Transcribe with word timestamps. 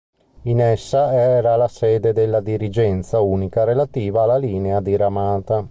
In 0.45 0.59
essa 0.59 1.13
era 1.13 1.55
la 1.55 1.67
sede 1.67 2.11
della 2.11 2.39
Dirigenza 2.41 3.19
unica 3.19 3.65
relativa 3.65 4.23
alla 4.23 4.37
linea 4.37 4.81
diramata. 4.81 5.67